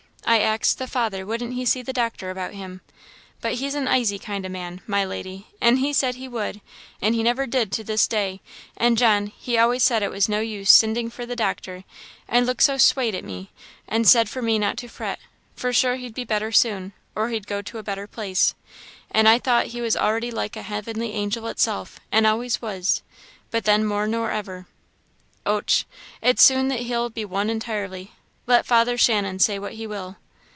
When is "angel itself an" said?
21.11-22.25